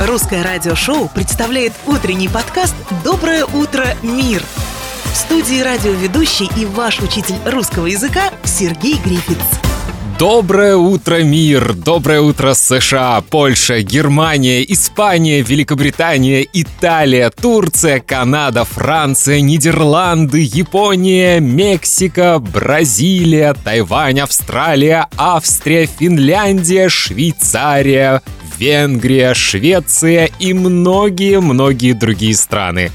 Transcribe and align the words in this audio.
Русское 0.00 0.42
радиошоу 0.42 1.08
представляет 1.08 1.72
утренний 1.86 2.28
подкаст 2.28 2.74
«Доброе 3.02 3.46
утро, 3.46 3.86
мир». 4.02 4.42
В 5.04 5.16
студии 5.16 5.62
радиоведущий 5.62 6.50
и 6.54 6.66
ваш 6.66 7.00
учитель 7.00 7.36
русского 7.46 7.86
языка 7.86 8.30
Сергей 8.44 8.98
Грифиц. 9.02 9.38
Доброе 10.18 10.76
утро, 10.76 11.22
мир! 11.22 11.72
Доброе 11.72 12.20
утро, 12.20 12.52
США, 12.52 13.22
Польша, 13.22 13.80
Германия, 13.80 14.62
Испания, 14.70 15.40
Великобритания, 15.40 16.46
Италия, 16.52 17.30
Турция, 17.30 18.00
Канада, 18.00 18.64
Франция, 18.64 19.40
Нидерланды, 19.40 20.40
Япония, 20.40 21.40
Мексика, 21.40 22.38
Бразилия, 22.38 23.54
Тайвань, 23.54 24.20
Австралия, 24.20 25.06
Австрия, 25.16 25.86
Финляндия, 25.86 26.90
Швейцария, 26.90 28.22
Венгрия, 28.58 29.34
Швеция 29.34 30.30
и 30.38 30.52
многие-многие 30.52 31.92
другие 31.92 32.34
страны. 32.34 32.90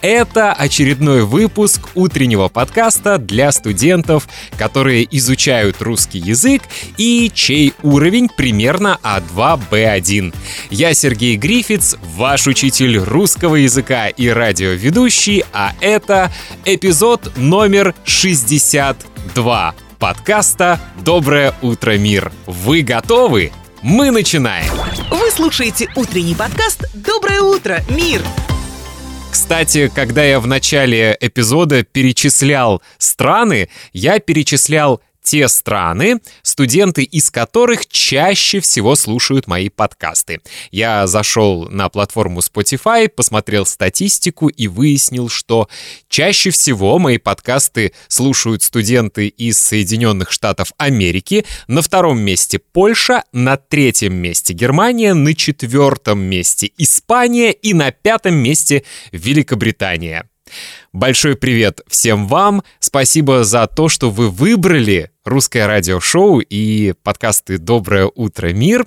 Это 0.00 0.52
очередной 0.52 1.24
выпуск 1.24 1.88
утреннего 1.94 2.48
подкаста 2.48 3.18
для 3.18 3.52
студентов, 3.52 4.28
которые 4.58 5.06
изучают 5.16 5.80
русский 5.80 6.18
язык 6.18 6.62
и 6.96 7.30
чей 7.34 7.74
уровень 7.82 8.28
примерно 8.28 8.98
А2, 9.02 9.60
Б1. 9.70 10.34
Я 10.70 10.94
Сергей 10.94 11.36
Грифиц, 11.36 11.96
ваш 12.16 12.46
учитель 12.46 12.98
русского 12.98 13.56
языка 13.56 14.08
и 14.08 14.28
радиоведущий, 14.28 15.44
а 15.52 15.72
это 15.80 16.32
эпизод 16.64 17.32
номер 17.36 17.94
62 18.04 19.74
подкаста 19.98 20.80
«Доброе 21.02 21.54
утро, 21.62 21.96
мир». 21.96 22.30
Вы 22.46 22.82
готовы? 22.82 23.52
Мы 23.86 24.10
начинаем! 24.10 24.72
Вы 25.10 25.30
слушаете 25.30 25.90
утренний 25.94 26.34
подкаст 26.34 26.84
«Доброе 26.94 27.42
утро, 27.42 27.82
мир». 27.90 28.22
Кстати, 29.30 29.92
когда 29.94 30.24
я 30.24 30.40
в 30.40 30.46
начале 30.46 31.14
эпизода 31.20 31.84
перечислял 31.84 32.80
страны, 32.96 33.68
я 33.92 34.20
перечислял 34.20 35.02
те 35.24 35.48
страны, 35.48 36.20
студенты 36.42 37.02
из 37.02 37.30
которых 37.30 37.86
чаще 37.86 38.60
всего 38.60 38.94
слушают 38.94 39.48
мои 39.48 39.70
подкасты. 39.70 40.40
Я 40.70 41.06
зашел 41.06 41.68
на 41.70 41.88
платформу 41.88 42.40
Spotify, 42.40 43.08
посмотрел 43.08 43.66
статистику 43.66 44.48
и 44.48 44.68
выяснил, 44.68 45.28
что 45.28 45.68
чаще 46.08 46.50
всего 46.50 46.98
мои 46.98 47.18
подкасты 47.18 47.92
слушают 48.06 48.62
студенты 48.62 49.28
из 49.28 49.58
Соединенных 49.58 50.30
Штатов 50.30 50.72
Америки, 50.76 51.46
на 51.66 51.80
втором 51.80 52.20
месте 52.20 52.58
Польша, 52.58 53.24
на 53.32 53.56
третьем 53.56 54.14
месте 54.14 54.52
Германия, 54.52 55.14
на 55.14 55.34
четвертом 55.34 56.20
месте 56.20 56.70
Испания 56.76 57.50
и 57.50 57.72
на 57.72 57.90
пятом 57.90 58.34
месте 58.34 58.84
Великобритания. 59.10 60.28
Большой 60.92 61.36
привет 61.36 61.80
всем 61.88 62.26
вам. 62.28 62.62
Спасибо 62.78 63.44
за 63.44 63.66
то, 63.66 63.88
что 63.88 64.10
вы 64.10 64.30
выбрали 64.30 65.10
русское 65.24 65.66
радиошоу 65.66 66.40
и 66.40 66.94
подкасты 67.02 67.58
«Доброе 67.58 68.10
утро, 68.14 68.52
мир». 68.52 68.86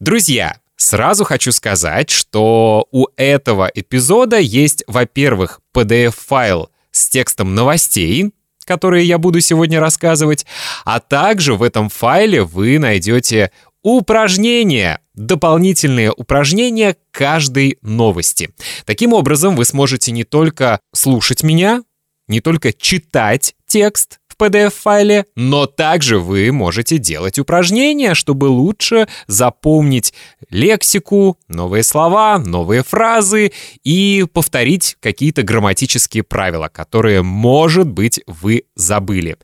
Друзья, 0.00 0.56
Сразу 0.80 1.24
хочу 1.24 1.50
сказать, 1.50 2.08
что 2.08 2.86
у 2.92 3.08
этого 3.16 3.68
эпизода 3.74 4.38
есть, 4.38 4.84
во-первых, 4.86 5.60
PDF-файл 5.74 6.70
с 6.92 7.08
текстом 7.08 7.56
новостей, 7.56 8.30
которые 8.64 9.04
я 9.04 9.18
буду 9.18 9.40
сегодня 9.40 9.80
рассказывать, 9.80 10.46
а 10.84 11.00
также 11.00 11.54
в 11.54 11.64
этом 11.64 11.88
файле 11.88 12.44
вы 12.44 12.78
найдете 12.78 13.50
упражнения, 13.82 15.00
дополнительные 15.14 16.12
упражнения 16.12 16.96
каждой 17.10 17.78
новости. 17.82 18.50
Таким 18.84 19.12
образом, 19.12 19.56
вы 19.56 19.64
сможете 19.64 20.12
не 20.12 20.24
только 20.24 20.80
слушать 20.92 21.42
меня, 21.42 21.82
не 22.28 22.40
только 22.40 22.72
читать 22.72 23.54
текст 23.66 24.20
в 24.28 24.40
PDF-файле, 24.40 25.24
но 25.34 25.66
также 25.66 26.18
вы 26.18 26.52
можете 26.52 26.98
делать 26.98 27.38
упражнения, 27.38 28.14
чтобы 28.14 28.44
лучше 28.44 29.08
запомнить 29.26 30.14
лексику, 30.50 31.38
новые 31.48 31.82
слова, 31.82 32.38
новые 32.38 32.84
фразы 32.84 33.52
и 33.82 34.26
повторить 34.32 34.96
какие-то 35.00 35.42
грамматические 35.42 36.22
правила, 36.22 36.68
которые, 36.68 37.22
может 37.22 37.88
быть, 37.88 38.20
вы 38.26 38.64
забыли. 38.76 39.38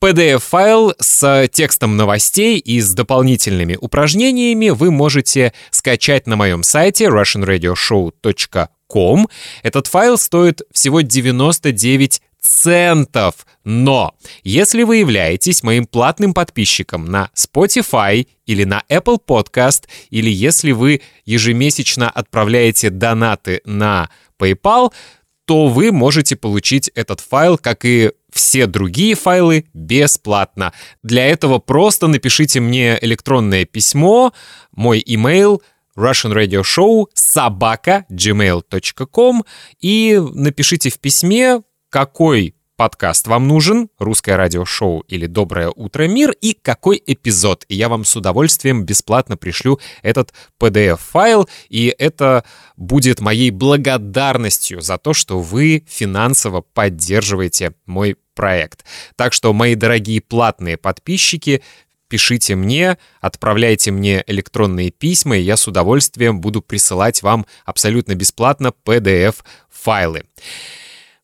PDF-файл 0.00 0.94
с 1.00 1.48
текстом 1.48 1.96
новостей 1.96 2.58
и 2.58 2.80
с 2.80 2.92
дополнительными 2.92 3.76
упражнениями 3.80 4.68
вы 4.70 4.92
можете 4.92 5.52
скачать 5.70 6.28
на 6.28 6.36
моем 6.36 6.62
сайте 6.62 7.06
russianradioshow.com. 7.06 9.28
Этот 9.62 9.88
файл 9.88 10.16
стоит 10.16 10.62
всего 10.72 11.00
99 11.00 12.22
центов. 12.40 13.46
Но 13.64 14.14
если 14.44 14.84
вы 14.84 14.98
являетесь 14.98 15.62
моим 15.62 15.86
платным 15.86 16.32
подписчиком 16.32 17.04
на 17.04 17.30
Spotify 17.34 18.26
или 18.46 18.64
на 18.64 18.82
Apple 18.88 19.18
Podcast, 19.26 19.84
или 20.10 20.30
если 20.30 20.72
вы 20.72 21.02
ежемесячно 21.24 22.08
отправляете 22.08 22.90
донаты 22.90 23.60
на 23.64 24.08
PayPal, 24.38 24.92
то 25.44 25.68
вы 25.68 25.92
можете 25.92 26.36
получить 26.36 26.90
этот 26.94 27.20
файл, 27.20 27.58
как 27.58 27.84
и 27.84 28.12
все 28.38 28.68
другие 28.68 29.16
файлы 29.16 29.66
бесплатно. 29.74 30.72
Для 31.02 31.26
этого 31.26 31.58
просто 31.58 32.06
напишите 32.06 32.60
мне 32.60 32.96
электронное 33.02 33.64
письмо, 33.64 34.32
мой 34.70 35.00
email 35.00 35.60
Russian 35.96 36.32
Radio 36.32 36.62
Show 36.62 37.06
собака 37.14 38.06
gmail.com 38.08 39.44
и 39.80 40.22
напишите 40.34 40.88
в 40.90 41.00
письме, 41.00 41.62
какой 41.90 42.54
подкаст 42.78 43.26
вам 43.26 43.48
нужен, 43.48 43.88
русское 43.98 44.36
радиошоу 44.36 45.00
или 45.08 45.26
доброе 45.26 45.72
утро 45.74 46.06
мир, 46.06 46.30
и 46.30 46.54
какой 46.54 47.02
эпизод. 47.04 47.64
И 47.68 47.74
я 47.74 47.88
вам 47.88 48.04
с 48.04 48.14
удовольствием 48.14 48.84
бесплатно 48.84 49.36
пришлю 49.36 49.80
этот 50.02 50.32
PDF-файл, 50.60 51.48
и 51.68 51.92
это 51.98 52.44
будет 52.76 53.20
моей 53.20 53.50
благодарностью 53.50 54.80
за 54.80 54.96
то, 54.96 55.12
что 55.12 55.40
вы 55.40 55.84
финансово 55.88 56.60
поддерживаете 56.60 57.74
мой 57.84 58.16
проект. 58.38 58.84
Так 59.16 59.32
что, 59.32 59.52
мои 59.52 59.74
дорогие 59.74 60.20
платные 60.20 60.76
подписчики, 60.76 61.60
пишите 62.06 62.54
мне, 62.54 62.96
отправляйте 63.20 63.90
мне 63.90 64.22
электронные 64.28 64.92
письма, 64.92 65.36
и 65.36 65.42
я 65.42 65.56
с 65.56 65.66
удовольствием 65.66 66.40
буду 66.40 66.62
присылать 66.62 67.20
вам 67.24 67.46
абсолютно 67.64 68.14
бесплатно 68.14 68.72
PDF-файлы. 68.86 70.22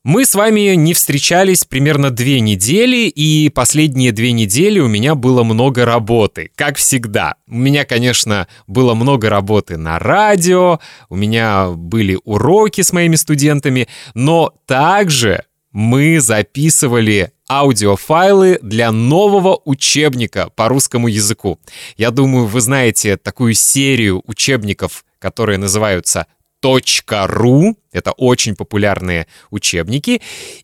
Мы 0.02 0.26
с 0.26 0.34
вами 0.34 0.74
не 0.74 0.92
встречались 0.92 1.64
примерно 1.64 2.10
две 2.10 2.40
недели, 2.40 3.06
и 3.08 3.48
последние 3.48 4.10
две 4.10 4.32
недели 4.32 4.80
у 4.80 4.88
меня 4.88 5.14
было 5.14 5.44
много 5.44 5.84
работы, 5.84 6.50
как 6.56 6.76
всегда. 6.78 7.36
У 7.48 7.54
меня, 7.54 7.84
конечно, 7.84 8.48
было 8.66 8.94
много 8.94 9.30
работы 9.30 9.76
на 9.76 10.00
радио, 10.00 10.80
у 11.08 11.14
меня 11.16 11.70
были 11.70 12.18
уроки 12.24 12.80
с 12.80 12.92
моими 12.92 13.14
студентами, 13.14 13.86
но 14.14 14.52
также 14.66 15.44
мы 15.74 16.20
записывали 16.20 17.32
аудиофайлы 17.50 18.58
для 18.62 18.92
нового 18.92 19.60
учебника 19.64 20.48
по 20.54 20.68
русскому 20.68 21.08
языку. 21.08 21.58
Я 21.96 22.12
думаю, 22.12 22.46
вы 22.46 22.60
знаете 22.60 23.16
такую 23.16 23.54
серию 23.54 24.22
учебников, 24.24 25.04
которые 25.18 25.58
называются 25.58 26.28
.ру. 26.62 27.76
Это 27.92 28.12
очень 28.12 28.54
популярные 28.54 29.26
учебники. 29.50 30.22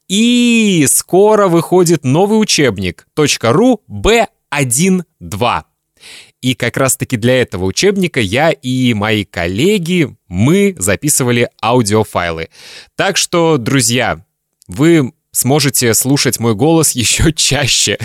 И 0.08 0.86
скоро 0.88 1.48
выходит 1.48 2.04
новый 2.04 2.40
учебник 2.40 3.06
.ру 3.42 3.82
B1.2. 3.90 5.62
И 6.40 6.54
как 6.54 6.76
раз-таки 6.78 7.16
для 7.18 7.42
этого 7.42 7.64
учебника 7.66 8.20
я 8.20 8.50
и 8.50 8.94
мои 8.94 9.24
коллеги, 9.24 10.16
мы 10.28 10.74
записывали 10.78 11.50
аудиофайлы. 11.60 12.48
Так 12.96 13.18
что, 13.18 13.58
друзья, 13.58 14.24
вы 14.70 15.12
сможете 15.32 15.94
слушать 15.94 16.38
мой 16.38 16.54
голос 16.54 16.92
еще 16.92 17.32
чаще, 17.36 17.98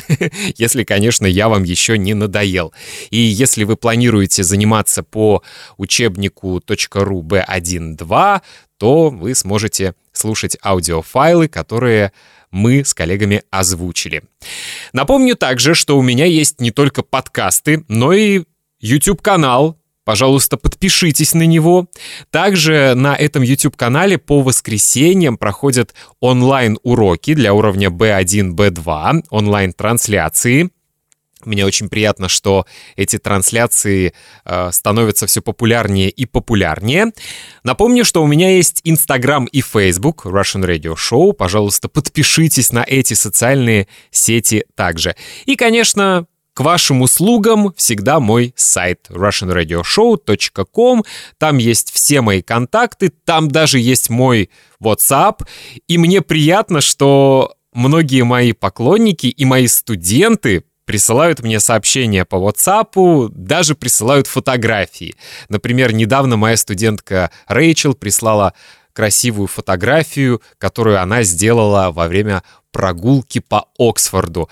если, 0.57 0.83
конечно, 0.83 1.25
я 1.25 1.47
вам 1.47 1.63
еще 1.63 1.97
не 1.97 2.13
надоел. 2.13 2.73
И 3.11 3.17
если 3.17 3.63
вы 3.63 3.75
планируете 3.75 4.43
заниматься 4.43 5.03
по 5.03 5.43
учебнику 5.77 6.57
.ru 6.57 7.21
B1.2, 7.21 8.41
то 8.77 9.09
вы 9.09 9.35
сможете 9.35 9.93
слушать 10.11 10.57
аудиофайлы, 10.63 11.47
которые 11.47 12.11
мы 12.51 12.83
с 12.83 12.93
коллегами 12.93 13.43
озвучили. 13.51 14.23
Напомню 14.93 15.35
также, 15.35 15.75
что 15.75 15.97
у 15.97 16.01
меня 16.01 16.25
есть 16.25 16.61
не 16.61 16.71
только 16.71 17.03
подкасты, 17.03 17.83
но 17.87 18.13
и 18.13 18.43
YouTube-канал, 18.79 19.77
Пожалуйста, 20.05 20.55
подпишитесь 20.55 21.33
на 21.33 21.43
него. 21.43 21.87
Также 22.29 22.93
на 22.95 23.15
этом 23.15 23.41
YouTube-канале 23.41 24.17
по 24.17 24.41
воскресеньям 24.41 25.37
проходят 25.37 25.93
онлайн-уроки 26.21 27.33
для 27.33 27.53
уровня 27.53 27.89
B1, 27.89 28.51
B2, 28.51 29.23
онлайн-трансляции. 29.31 30.69
Мне 31.43 31.65
очень 31.65 31.89
приятно, 31.89 32.29
что 32.29 32.65
эти 32.95 33.17
трансляции 33.17 34.13
э, 34.45 34.71
становятся 34.71 35.27
все 35.27 35.41
популярнее 35.41 36.09
и 36.09 36.25
популярнее. 36.25 37.11
Напомню, 37.63 38.05
что 38.05 38.23
у 38.23 38.27
меня 38.27 38.55
есть 38.55 38.81
Instagram 38.83 39.45
и 39.45 39.61
Facebook 39.61 40.25
Russian 40.25 40.65
Radio 40.65 40.95
Show. 40.95 41.33
Пожалуйста, 41.33 41.87
подпишитесь 41.87 42.71
на 42.71 42.83
эти 42.87 43.13
социальные 43.13 43.87
сети 44.11 44.65
также. 44.75 45.15
И, 45.45 45.55
конечно, 45.55 46.25
к 46.55 46.61
вашим 46.61 47.01
услугам 47.01 47.73
всегда 47.75 48.21
мой 48.21 48.53
сайт 48.55 49.07
russianradioshow.com. 49.09 51.03
Там 51.37 51.57
есть 51.57 51.91
все 51.93 52.21
мои 52.21 52.41
контакты, 52.41 53.11
там 53.25 53.51
даже 53.51 53.77
есть 53.77 54.09
мой 54.09 54.49
WhatsApp. 54.81 55.45
И 55.87 55.97
мне 55.97 56.21
приятно, 56.21 56.79
что 56.79 57.55
многие 57.73 58.23
мои 58.23 58.53
поклонники 58.53 59.27
и 59.27 59.43
мои 59.43 59.67
студенты 59.67 60.63
присылают 60.85 61.41
мне 61.41 61.59
сообщения 61.59 62.23
по 62.23 62.37
WhatsApp, 62.37 63.27
даже 63.31 63.75
присылают 63.75 64.27
фотографии. 64.27 65.15
Например, 65.49 65.93
недавно 65.93 66.37
моя 66.37 66.55
студентка 66.55 67.31
Рэйчел 67.47 67.95
прислала 67.95 68.53
красивую 68.93 69.47
фотографию, 69.47 70.41
которую 70.57 71.01
она 71.01 71.23
сделала 71.23 71.91
во 71.91 72.07
время 72.07 72.43
прогулки 72.75 73.39
по 73.39 73.69
Оксфорду. 73.79 74.49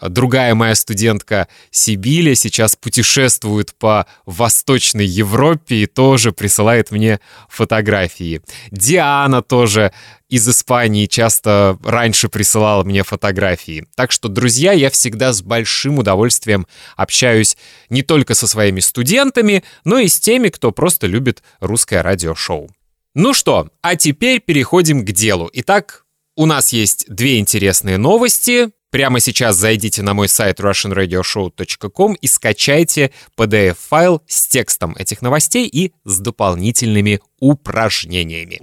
Другая 0.00 0.54
моя 0.54 0.74
студентка 0.74 1.46
Сибиля 1.70 2.34
сейчас 2.34 2.74
путешествует 2.74 3.74
по 3.74 4.06
Восточной 4.24 5.04
Европе 5.04 5.82
и 5.82 5.86
тоже 5.86 6.32
присылает 6.32 6.90
мне 6.90 7.20
фотографии. 7.50 8.40
Диана 8.70 9.42
тоже 9.42 9.92
из 10.30 10.48
Испании 10.48 11.04
часто 11.04 11.76
раньше 11.84 12.30
присылала 12.30 12.82
мне 12.82 13.02
фотографии. 13.02 13.86
Так 13.94 14.10
что, 14.10 14.28
друзья, 14.28 14.72
я 14.72 14.88
всегда 14.88 15.34
с 15.34 15.42
большим 15.42 15.98
удовольствием 15.98 16.66
общаюсь 16.96 17.58
не 17.90 18.00
только 18.00 18.34
со 18.34 18.46
своими 18.46 18.80
студентами, 18.80 19.64
но 19.84 19.98
и 19.98 20.08
с 20.08 20.18
теми, 20.18 20.48
кто 20.48 20.72
просто 20.72 21.06
любит 21.06 21.42
русское 21.60 22.00
радиошоу. 22.00 22.70
Ну 23.14 23.34
что, 23.34 23.68
а 23.82 23.96
теперь 23.96 24.40
переходим 24.40 25.04
к 25.04 25.12
делу. 25.12 25.50
Итак, 25.52 26.05
у 26.36 26.46
нас 26.46 26.72
есть 26.72 27.06
две 27.08 27.38
интересные 27.38 27.96
новости. 27.96 28.68
Прямо 28.90 29.20
сейчас 29.20 29.56
зайдите 29.56 30.02
на 30.02 30.14
мой 30.14 30.28
сайт 30.28 30.60
russianradioshow.com 30.60 32.14
и 32.14 32.26
скачайте 32.26 33.10
PDF-файл 33.36 34.22
с 34.26 34.46
текстом 34.46 34.94
этих 34.96 35.22
новостей 35.22 35.66
и 35.66 35.92
с 36.04 36.20
дополнительными 36.20 37.20
упражнениями. 37.40 38.60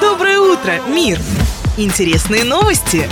Доброе 0.00 0.38
утро, 0.38 0.80
мир! 0.88 1.20
Интересные 1.76 2.44
новости! 2.44 3.08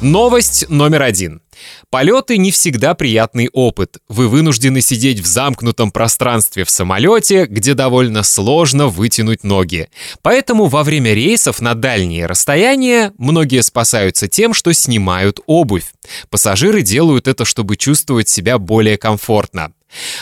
Новость 0.00 0.68
номер 0.70 1.02
один. 1.02 1.42
Полеты 1.90 2.38
не 2.38 2.50
всегда 2.50 2.94
приятный 2.94 3.48
опыт. 3.52 3.98
Вы 4.08 4.28
вынуждены 4.28 4.80
сидеть 4.80 5.20
в 5.20 5.26
замкнутом 5.26 5.90
пространстве 5.90 6.64
в 6.64 6.70
самолете, 6.70 7.46
где 7.46 7.74
довольно 7.74 8.22
сложно 8.22 8.88
вытянуть 8.88 9.44
ноги. 9.44 9.88
Поэтому 10.22 10.66
во 10.66 10.84
время 10.84 11.14
рейсов 11.14 11.60
на 11.60 11.74
дальние 11.74 12.26
расстояния 12.26 13.12
многие 13.18 13.62
спасаются 13.62 14.28
тем, 14.28 14.54
что 14.54 14.72
снимают 14.72 15.40
обувь. 15.46 15.92
Пассажиры 16.30 16.82
делают 16.82 17.28
это, 17.28 17.44
чтобы 17.44 17.76
чувствовать 17.76 18.28
себя 18.28 18.58
более 18.58 18.96
комфортно. 18.96 19.72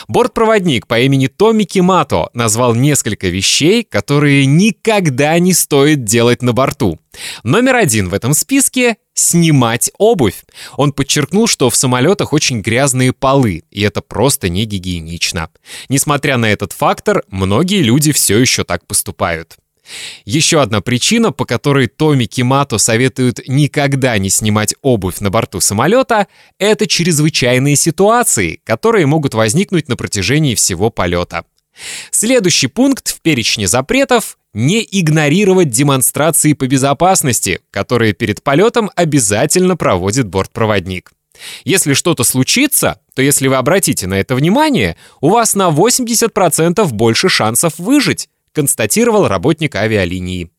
Бортпроводник 0.07 0.87
по 0.87 0.99
имени 0.99 1.27
Томми 1.27 1.63
Кимато 1.63 2.29
назвал 2.33 2.75
несколько 2.75 3.27
вещей, 3.27 3.83
которые 3.83 4.45
никогда 4.45 5.37
не 5.39 5.53
стоит 5.53 6.03
делать 6.03 6.41
на 6.41 6.53
борту. 6.53 6.99
Номер 7.43 7.75
один 7.75 8.09
в 8.09 8.13
этом 8.13 8.33
списке— 8.33 8.97
снимать 9.13 9.91
обувь. 9.97 10.43
Он 10.77 10.93
подчеркнул, 10.93 11.28
что 11.47 11.69
в 11.69 11.75
самолетах 11.75 12.33
очень 12.33 12.61
грязные 12.61 13.13
полы, 13.13 13.63
и 13.71 13.81
это 13.81 14.01
просто 14.01 14.49
не 14.49 14.65
гигиенично. 14.65 15.49
Несмотря 15.89 16.37
на 16.37 16.47
этот 16.51 16.73
фактор, 16.73 17.23
многие 17.29 17.81
люди 17.81 18.11
все 18.11 18.37
еще 18.37 18.63
так 18.63 18.85
поступают. 18.87 19.57
Еще 20.25 20.61
одна 20.61 20.81
причина, 20.81 21.31
по 21.31 21.45
которой 21.45 21.87
Томи 21.87 22.27
Кимато 22.27 22.77
советуют 22.77 23.41
никогда 23.47 24.17
не 24.17 24.29
снимать 24.29 24.75
обувь 24.81 25.19
на 25.19 25.29
борту 25.29 25.59
самолета, 25.61 26.27
это 26.57 26.87
чрезвычайные 26.87 27.75
ситуации, 27.75 28.61
которые 28.63 29.05
могут 29.05 29.33
возникнуть 29.33 29.87
на 29.87 29.95
протяжении 29.95 30.55
всего 30.55 30.89
полета. 30.89 31.45
Следующий 32.11 32.67
пункт 32.67 33.09
в 33.09 33.21
перечне 33.21 33.67
запретов— 33.67 34.37
не 34.53 34.85
игнорировать 34.89 35.69
демонстрации 35.69 36.53
по 36.53 36.65
безопасности, 36.67 37.61
которые 37.69 38.13
перед 38.13 38.41
полетом 38.41 38.89
обязательно 38.95 39.77
проводит 39.77 40.27
бортпроводник. 40.27 41.11
Если 41.63 41.93
что-то 41.93 42.23
случится, 42.23 42.99
то 43.13 43.21
если 43.21 43.47
вы 43.47 43.55
обратите 43.55 44.07
на 44.07 44.15
это 44.15 44.35
внимание, 44.35 44.97
у 45.21 45.29
вас 45.29 45.55
на 45.55 45.69
80% 45.69 46.85
больше 46.91 47.29
шансов 47.29 47.77
выжить, 47.77 48.29
констатировал 48.53 49.27
работник 49.27 49.75
авиалинии. 49.75 50.51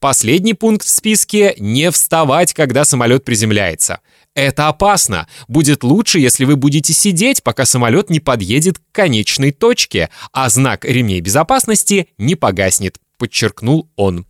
Последний 0.00 0.54
пункт 0.54 0.86
в 0.86 0.90
списке— 0.90 1.54
не 1.58 1.90
вставать, 1.90 2.52
когда 2.52 2.84
самолет 2.84 3.24
приземляется. 3.24 4.00
Это 4.34 4.68
опасно. 4.68 5.26
Будет 5.48 5.82
лучше, 5.82 6.18
если 6.18 6.44
вы 6.44 6.56
будете 6.56 6.92
сидеть, 6.92 7.42
пока 7.42 7.64
самолет 7.64 8.10
не 8.10 8.20
подъедет 8.20 8.78
к 8.78 8.82
конечной 8.92 9.50
точке, 9.50 10.10
а 10.32 10.50
знак 10.50 10.84
ремней 10.84 11.20
безопасности 11.20 12.08
не 12.18 12.34
погаснет, 12.34 12.98
подчеркнул 13.16 13.88
он. 13.96 14.26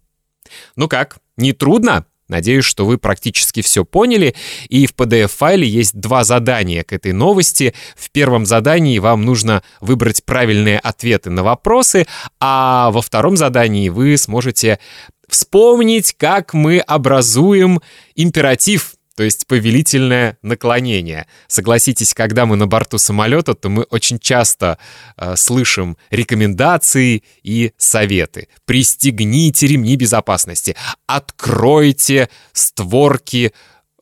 Ну 0.76 0.88
как, 0.88 1.18
не 1.36 1.52
трудно? 1.52 2.06
Надеюсь, 2.28 2.64
что 2.64 2.84
вы 2.84 2.98
практически 2.98 3.62
все 3.62 3.84
поняли, 3.84 4.34
и 4.68 4.86
в 4.86 4.94
PDF-файле 4.94 5.66
есть 5.66 5.94
два 5.94 6.24
задания 6.24 6.82
к 6.82 6.92
этой 6.92 7.12
новости. 7.12 7.72
В 7.96 8.10
первом 8.10 8.46
задании 8.46 8.98
вам 8.98 9.24
нужно 9.24 9.62
выбрать 9.80 10.24
правильные 10.24 10.78
ответы 10.80 11.30
на 11.30 11.44
вопросы, 11.44 12.06
а 12.40 12.90
во 12.90 13.00
втором 13.00 13.36
задании 13.36 13.88
вы 13.90 14.16
сможете 14.16 14.80
вспомнить, 15.28 16.14
как 16.16 16.52
мы 16.52 16.78
образуем 16.80 17.80
императив 18.14 18.95
то 19.16 19.22
есть 19.22 19.46
повелительное 19.46 20.38
наклонение. 20.42 21.26
Согласитесь, 21.48 22.14
когда 22.14 22.46
мы 22.46 22.56
на 22.56 22.66
борту 22.66 22.98
самолета, 22.98 23.54
то 23.54 23.70
мы 23.70 23.82
очень 23.84 24.18
часто 24.18 24.78
э, 25.16 25.34
слышим 25.36 25.96
рекомендации 26.10 27.24
и 27.42 27.72
советы. 27.78 28.48
Пристегните 28.66 29.66
ремни 29.66 29.96
безопасности, 29.96 30.76
откройте 31.06 32.28
створки 32.52 33.52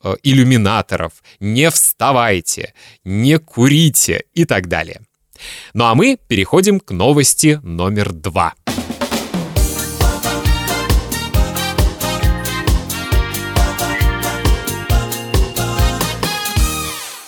э, 0.03 0.15
иллюминаторов, 0.21 1.13
не 1.39 1.71
вставайте, 1.71 2.73
не 3.05 3.39
курите 3.39 4.25
и 4.33 4.43
так 4.43 4.67
далее. 4.67 5.01
Ну 5.73 5.85
а 5.85 5.95
мы 5.95 6.17
переходим 6.27 6.79
к 6.81 6.91
новости 6.91 7.59
номер 7.63 8.11
два. 8.11 8.53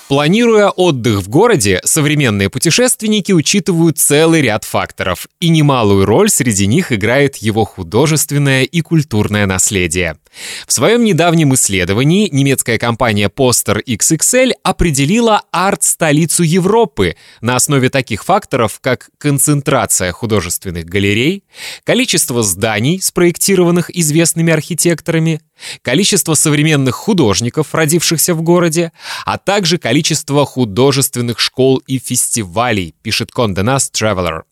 Планируя 0.08 0.70
отдых 0.70 1.20
в 1.20 1.28
городе, 1.28 1.82
современные 1.84 2.50
путешественники 2.50 3.34
учитывают 3.34 3.98
целый 3.98 4.42
ряд 4.42 4.64
факторов, 4.64 5.28
и 5.42 5.50
немалую 5.50 6.06
роль 6.06 6.30
среди 6.30 6.66
них 6.66 6.94
играет 6.94 7.36
его 7.38 7.66
художественное 7.66 8.64
и 8.64 8.80
культурное 8.80 9.46
наследие. 9.46 10.18
В 10.66 10.72
своем 10.72 11.04
недавнем 11.04 11.54
исследовании 11.56 12.30
немецкая 12.32 12.78
компания 12.78 13.28
Poster 13.28 13.84
XXL 13.86 14.54
определила 14.64 15.42
арт-столицу 15.52 16.44
Европы 16.44 17.18
на 17.42 17.58
основе 17.58 17.90
таких 17.90 18.24
факторов, 18.24 18.80
как 18.80 19.10
концентрация 19.18 20.14
художественных 20.14 20.86
галерей, 20.86 21.44
количество 21.84 22.44
зданий, 22.44 23.02
спроектированных 23.02 23.94
известными 23.94 24.54
архитекторами, 24.54 25.42
количество 25.82 26.34
современных 26.34 26.96
художников, 26.96 27.74
родившихся 27.74 28.34
в 28.34 28.42
городе, 28.42 28.92
а 29.26 29.38
также 29.38 29.78
количество 29.78 30.46
художественных 30.46 31.40
школ 31.40 31.78
и 31.88 32.00
фестивалей, 32.00 32.96
пишет 33.02 33.30
Condé 33.36 33.64
Nast 33.64 33.92
Traveler. 33.94 34.44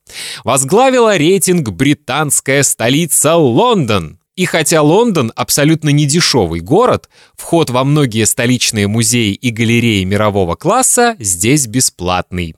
Возглавила 0.43 1.17
рейтинг 1.17 1.69
британская 1.69 2.63
столица 2.63 3.35
Лондон. 3.35 4.19
И 4.35 4.45
хотя 4.45 4.81
Лондон 4.81 5.31
абсолютно 5.35 5.89
не 5.89 6.05
дешевый 6.05 6.59
город, 6.59 7.09
вход 7.35 7.69
во 7.69 7.85
многие 7.85 8.25
столичные 8.25 8.88
музеи 8.88 9.31
и 9.33 9.50
галереи 9.50 10.03
мирового 10.03 10.55
класса 10.55 11.15
здесь 11.19 11.67
бесплатный. 11.67 12.55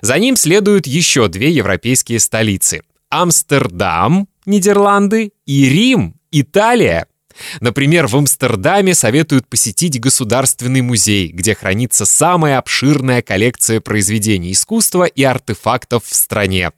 За 0.00 0.18
ним 0.18 0.36
следуют 0.36 0.86
еще 0.86 1.28
две 1.28 1.50
европейские 1.50 2.18
столицы. 2.18 2.82
Амстердам, 3.08 4.28
Нидерланды, 4.46 5.32
и 5.46 5.68
Рим, 5.68 6.16
Италия. 6.32 7.06
Например, 7.60 8.06
в 8.06 8.16
Амстердаме 8.16 8.94
советуют 8.94 9.48
посетить 9.48 10.00
Государственный 10.00 10.82
музей, 10.82 11.28
где 11.28 11.54
хранится 11.54 12.04
самая 12.04 12.58
обширная 12.58 13.22
коллекция 13.22 13.80
произведений 13.80 14.52
искусства 14.52 15.04
и 15.04 15.22
артефактов 15.22 16.04
в 16.04 16.14
стране, 16.14 16.72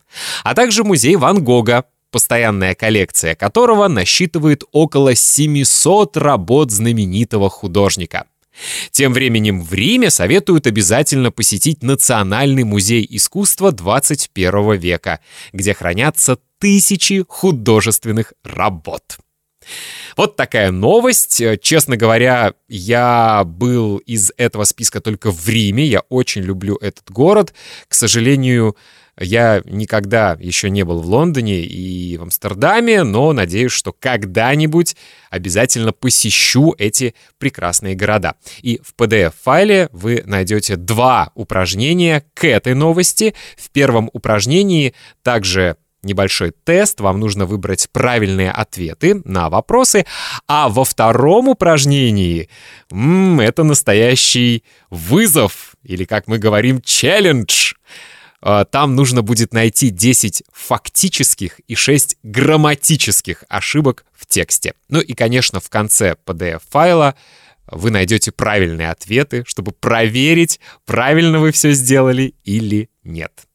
а 0.44 0.54
также 0.54 0.84
музей 0.84 1.16
Ван 1.16 1.42
Гога, 1.42 1.84
постоянная 2.10 2.74
коллекция 2.74 3.34
которого 3.34 3.88
насчитывает 3.88 4.64
около 4.72 5.14
700 5.14 6.16
работ 6.16 6.70
знаменитого 6.70 7.50
художника. 7.50 8.24
Тем 8.90 9.12
временем 9.12 9.62
в 9.62 9.72
Риме 9.72 10.10
советуют 10.10 10.66
обязательно 10.66 11.30
посетить 11.30 11.82
Национальный 11.82 12.64
музей 12.64 13.06
искусства 13.08 13.70
21 13.70 14.72
века, 14.74 15.20
где 15.52 15.74
хранятся 15.74 16.38
тысячи 16.58 17.24
художественных 17.28 18.32
работ. 18.42 19.18
Вот 20.16 20.36
такая 20.36 20.70
новость. 20.70 21.42
Честно 21.60 21.96
говоря, 21.96 22.54
я 22.68 23.44
был 23.44 23.98
из 23.98 24.32
этого 24.36 24.64
списка 24.64 25.00
только 25.00 25.30
в 25.30 25.48
Риме. 25.48 25.84
Я 25.84 26.00
очень 26.08 26.42
люблю 26.42 26.76
этот 26.76 27.10
город. 27.10 27.54
К 27.88 27.94
сожалению, 27.94 28.76
я 29.20 29.62
никогда 29.64 30.36
еще 30.38 30.70
не 30.70 30.84
был 30.84 31.00
в 31.00 31.06
Лондоне 31.06 31.62
и 31.62 32.16
в 32.16 32.22
Амстердаме, 32.22 33.02
но 33.02 33.32
надеюсь, 33.32 33.72
что 33.72 33.92
когда-нибудь 33.92 34.96
обязательно 35.30 35.92
посещу 35.92 36.74
эти 36.78 37.14
прекрасные 37.38 37.94
города. 37.94 38.36
И 38.62 38.80
в 38.84 38.94
PDF-файле 38.94 39.88
вы 39.92 40.22
найдете 40.24 40.76
два 40.76 41.32
упражнения 41.34 42.24
к 42.34 42.46
этой 42.46 42.74
новости. 42.74 43.34
В 43.56 43.70
первом 43.70 44.08
упражнении 44.12 44.94
также 45.22 45.76
небольшой 46.02 46.52
тест, 46.64 47.00
вам 47.00 47.20
нужно 47.20 47.46
выбрать 47.46 47.88
правильные 47.90 48.50
ответы 48.50 49.20
на 49.24 49.50
вопросы, 49.50 50.06
а 50.46 50.68
во 50.68 50.84
втором 50.84 51.48
упражнении 51.48 52.48
м 52.90 53.40
-м, 53.40 53.44
это 53.44 53.64
настоящий 53.64 54.64
вызов, 54.90 55.74
или, 55.82 56.04
как 56.04 56.28
мы 56.28 56.38
говорим, 56.38 56.80
челлендж. 56.80 57.72
А, 58.40 58.64
там 58.64 58.94
нужно 58.94 59.22
будет 59.22 59.52
найти 59.52 59.90
10 59.90 60.44
фактических 60.52 61.60
и 61.66 61.74
6 61.74 62.16
грамматических 62.22 63.44
ошибок 63.48 64.04
в 64.14 64.26
тексте. 64.26 64.74
Ну 64.88 65.00
и, 65.00 65.14
конечно, 65.14 65.58
в 65.60 65.68
конце 65.68 66.16
PDF-файла 66.24 67.14
вы 67.70 67.90
найдете 67.90 68.30
правильные 68.32 68.90
ответы, 68.90 69.42
чтобы 69.46 69.72
проверить, 69.72 70.60
правильно 70.86 71.40
вы 71.40 71.52
все 71.52 71.72
сделали 71.72 72.34
или 72.44 72.88
нет. 73.02 73.47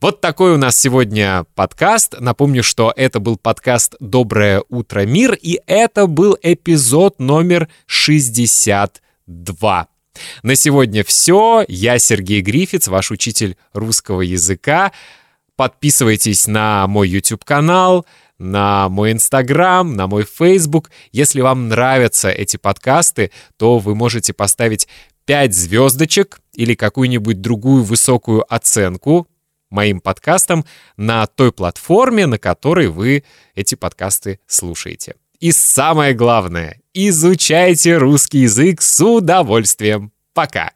Вот 0.00 0.20
такой 0.20 0.54
у 0.54 0.56
нас 0.56 0.78
сегодня 0.78 1.46
подкаст. 1.54 2.16
Напомню, 2.20 2.62
что 2.62 2.92
это 2.96 3.20
был 3.20 3.36
подкаст 3.36 3.94
«Доброе 4.00 4.62
утро, 4.68 5.06
мир», 5.06 5.34
и 5.34 5.60
это 5.66 6.06
был 6.06 6.36
эпизод 6.42 7.18
номер 7.18 7.68
62. 7.86 9.88
На 10.42 10.54
сегодня 10.54 11.04
все. 11.04 11.64
Я 11.68 11.98
Сергей 11.98 12.40
Грифиц, 12.40 12.88
ваш 12.88 13.10
учитель 13.10 13.56
русского 13.72 14.20
языка. 14.20 14.92
Подписывайтесь 15.56 16.46
на 16.46 16.86
мой 16.86 17.08
YouTube-канал, 17.08 18.06
на 18.38 18.88
мой 18.88 19.12
Инстаграм, 19.12 19.94
на 19.94 20.06
мой 20.06 20.24
Фейсбук. 20.24 20.90
Если 21.12 21.40
вам 21.40 21.68
нравятся 21.68 22.30
эти 22.30 22.56
подкасты, 22.56 23.30
то 23.56 23.78
вы 23.78 23.94
можете 23.94 24.32
поставить 24.32 24.88
5 25.26 25.54
звездочек 25.54 26.40
или 26.52 26.74
какую-нибудь 26.74 27.40
другую 27.40 27.84
высокую 27.84 28.44
оценку 28.52 29.28
моим 29.74 30.00
подкастам 30.00 30.64
на 30.96 31.26
той 31.26 31.52
платформе, 31.52 32.26
на 32.26 32.38
которой 32.38 32.86
вы 32.86 33.24
эти 33.54 33.74
подкасты 33.74 34.40
слушаете. 34.46 35.16
И 35.40 35.52
самое 35.52 36.14
главное, 36.14 36.80
изучайте 36.94 37.98
русский 37.98 38.38
язык 38.38 38.80
с 38.80 39.04
удовольствием. 39.04 40.12
Пока! 40.32 40.72